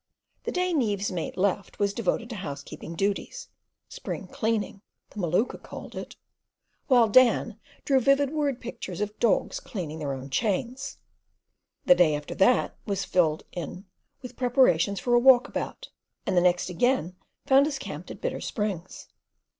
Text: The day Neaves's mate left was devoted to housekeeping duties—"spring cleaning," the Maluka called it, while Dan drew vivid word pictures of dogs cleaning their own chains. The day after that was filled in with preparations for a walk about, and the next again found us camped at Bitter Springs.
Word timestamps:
The 0.45 0.51
day 0.51 0.73
Neaves's 0.73 1.11
mate 1.11 1.37
left 1.37 1.77
was 1.77 1.93
devoted 1.93 2.27
to 2.31 2.37
housekeeping 2.37 2.95
duties—"spring 2.95 4.29
cleaning," 4.29 4.81
the 5.11 5.19
Maluka 5.19 5.59
called 5.61 5.93
it, 5.93 6.15
while 6.87 7.07
Dan 7.07 7.59
drew 7.85 7.99
vivid 7.99 8.31
word 8.31 8.59
pictures 8.59 8.99
of 8.99 9.19
dogs 9.19 9.59
cleaning 9.59 9.99
their 9.99 10.13
own 10.13 10.31
chains. 10.31 10.97
The 11.85 11.93
day 11.93 12.15
after 12.15 12.33
that 12.33 12.75
was 12.83 13.05
filled 13.05 13.43
in 13.51 13.85
with 14.23 14.35
preparations 14.35 14.99
for 14.99 15.13
a 15.13 15.19
walk 15.19 15.47
about, 15.47 15.89
and 16.25 16.35
the 16.35 16.41
next 16.41 16.67
again 16.71 17.15
found 17.45 17.67
us 17.67 17.77
camped 17.77 18.09
at 18.09 18.21
Bitter 18.21 18.41
Springs. 18.41 19.07